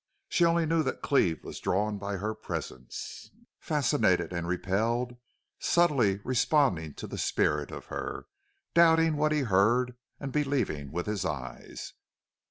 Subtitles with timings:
[0.29, 5.15] She only knew that Cleve was drawn by her presence, fascinated and repelled,
[5.59, 8.25] subtly responding to the spirit of her,
[8.73, 11.93] doubting what he heard and believing with his eyes.